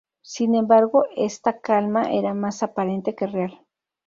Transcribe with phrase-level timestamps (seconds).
[0.23, 3.67] Sin embargo esta calma era más aparente que real.